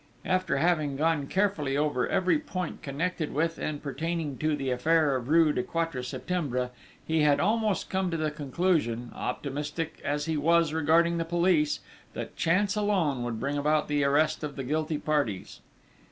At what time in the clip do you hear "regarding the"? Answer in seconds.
10.73-11.23